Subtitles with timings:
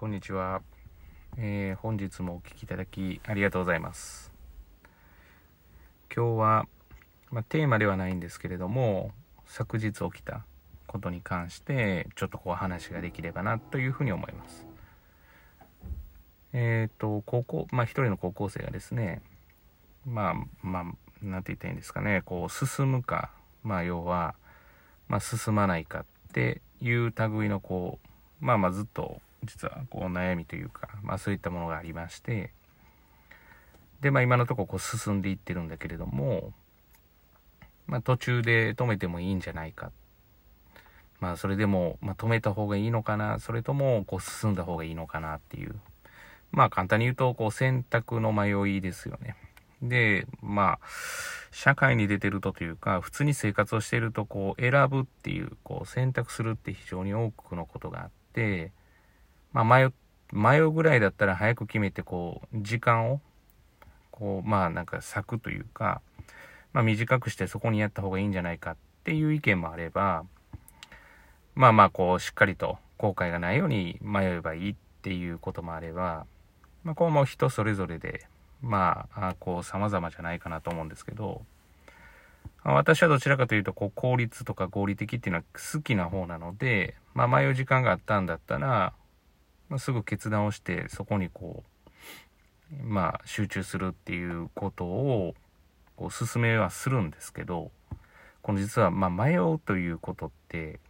[0.00, 0.62] こんにちは、
[1.36, 4.32] えー、本日もお聴きいただきありがとうございます。
[6.10, 6.66] 今日は、
[7.30, 9.10] まあ、テーマではないんですけれども
[9.44, 10.46] 昨日起きた
[10.86, 14.66] ことに関してちょっとこう話ができればなというふうに思います。
[16.54, 19.20] えっ、ー、と高校まあ一人の高校生がですね
[20.06, 20.34] まあ
[20.66, 20.84] まあ
[21.22, 23.32] なんて言ったらいいんですかねこう進むか
[23.62, 24.34] まあ要は、
[25.08, 27.98] まあ、進まないかっていう類のこ
[28.40, 32.52] うまあまあずっと実はこう悩みというか、まあ、そういったものがありまして
[34.00, 36.52] で、まあ、今のところこう進んでいってるんだけれども、
[37.86, 39.92] まあ、途中で止めてもいいんじゃないか。
[41.20, 43.38] まあそれでも、まあ、止めた方がいいのかな。
[43.40, 45.74] それともこう進んだ方がいいのかなっていう。
[46.50, 49.36] まあ簡単に言うとこう選択の迷いですよね。
[49.82, 50.86] でまあ
[51.52, 58.72] 社会に出てるとというか普通に生活をしてるとこう選ぶっていうこう選択するって非常に多くのことがあって
[59.52, 59.90] まあ、迷、
[60.32, 63.20] 迷うぐらいだったら早く決めて、こう、時間を、
[64.10, 66.00] こう、まあ、なんか咲くというか、
[66.72, 70.24] まあ、短くしてそこにやった方がいいんじゃないかっていう意見もあれば、
[71.54, 76.26] まあまあ、こう、しっかりと後悔がないように迷えばいいっていうこともあれば、
[76.84, 78.26] まあ、こうもう人それぞれで、
[78.62, 81.42] まあ、こう、様々じゃないかなと思うんですけど、
[82.62, 88.92] 私はどちらかというと、こう、効率とか合理的っていうのは好きな方なので、まあ、迷う時間があったんだったら、
[89.78, 95.34] すぐ決断をしてそこにこうまあ集中するっていうことを
[95.96, 97.70] こう進めはするんですけど
[98.42, 100.80] この実はまあ迷うということって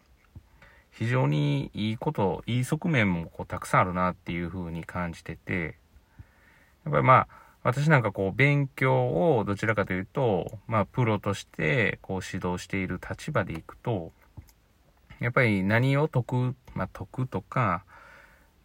[0.92, 5.76] 非常にいいこといい側面もこうたくさんあるなっていうふうに感じてて
[6.84, 7.28] やっぱりまあ
[7.62, 14.12] 私なんかこう勉強をどちらかというとまあプロとしてこう指導している立場でいくと
[15.20, 17.84] やっぱり何を解く、まあ、解くとか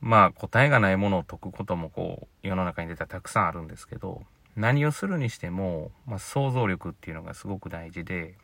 [0.05, 4.21] まあ答えがないものを解くこともこう世の中に出たらたくさんあるんですけど
[4.55, 8.35] 何をするにしても、まあ、想像力っていうのがすごく大事で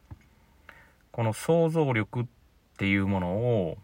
[1.11, 2.25] この想像力っ
[2.79, 3.77] ていうものを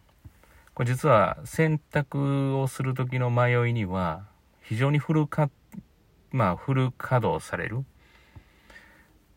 [0.73, 4.25] これ実は選択をする時の迷いには
[4.63, 5.51] 非常にフルか
[6.31, 7.85] まあフル稼働される。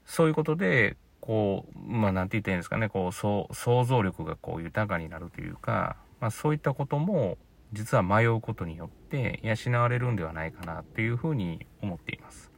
[0.07, 3.47] そういうことでこうまあ何て言ったらいいんですかねこう想
[3.85, 7.37] 像力がこう豊かになるというか、まあ、そういったことも
[7.73, 12.51] 実は迷うことによって養われるんではないかなというふうに思っています。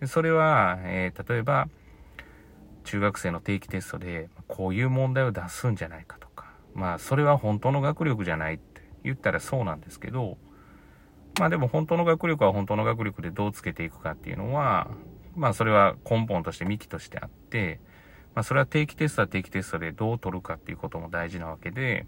[0.00, 1.68] でそれは、えー、例えば
[2.84, 10.38] 中学生の定期テストでこういう問題を出すんじゃないかとかまあそれは本当の学力じゃないって言ったらそうなんですけど
[11.38, 14.90] まあでも本当の学力は本当の学力でどうつけていくかっていうのは
[15.34, 17.80] まあそれは根本として幹としてあって
[18.34, 22.06] まあそれは定期テストは定期テストでどう取るかっていうことも大事なわけで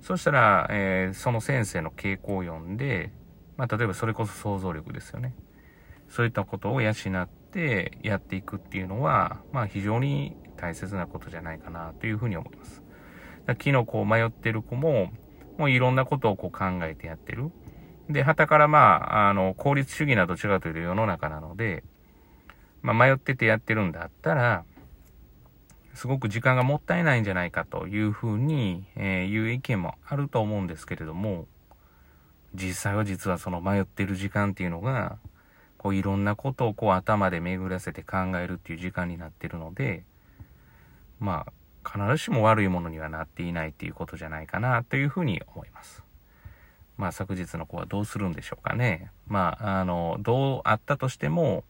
[0.00, 3.12] そしたら、えー、その先生の傾向を読んで、
[3.56, 5.34] まあ、例えばそれこそ想像力ですよね。
[6.08, 12.82] そういったことを養ってやっていくっていうのは、まあ非常に大切なことじゃないかなというふうに思います。
[13.46, 15.12] 昨日こう迷ってる子も、
[15.56, 17.50] もういろんなことをこう考えてやってる。
[18.08, 21.84] で、旗からまあ、あの、効率主義など違うという世の中なので、
[22.80, 24.64] まあ迷っててやってるんだったら、
[25.94, 31.46] すごく時間がもったいないんじゃないかというふうに、えー、いう意見もあると思うんですけれども、
[32.54, 35.18] 実際は実はその迷ってる時間っていうのが、
[35.76, 40.04] こういろんなことをこう頭で巡らせて考えるっていう時間になってるので、
[41.20, 41.52] まあ、
[41.88, 46.02] 必ずしも悪いものにはなっていないっていうことじゃないかなというふうに思います。
[46.96, 49.10] まあ昨日の子はどうするんでしょうかね。
[49.28, 51.64] まあ、あの、どうあったとしても、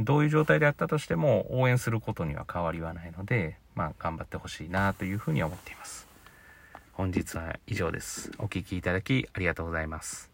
[0.00, 6.06] どういう状態であったとしても応援することには変わりはないので、まあ、頑張ってほしいなというふうに思っています。
[6.92, 8.30] 本日は以上です。
[8.38, 10.31] お聴きいただきありがとうございます。